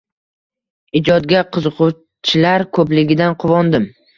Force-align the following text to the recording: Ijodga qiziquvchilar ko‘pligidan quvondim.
Ijodga 0.99 1.43
qiziquvchilar 1.57 2.67
ko‘pligidan 2.79 3.41
quvondim. 3.45 3.91